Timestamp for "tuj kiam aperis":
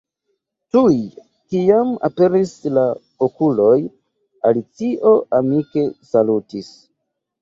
0.75-2.53